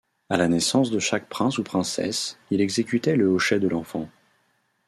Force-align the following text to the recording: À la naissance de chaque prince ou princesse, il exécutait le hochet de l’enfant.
À 0.31 0.37
la 0.37 0.47
naissance 0.47 0.89
de 0.89 0.97
chaque 0.97 1.29
prince 1.29 1.59
ou 1.59 1.63
princesse, 1.63 2.39
il 2.49 2.59
exécutait 2.59 3.15
le 3.15 3.27
hochet 3.27 3.59
de 3.59 3.67
l’enfant. 3.67 4.09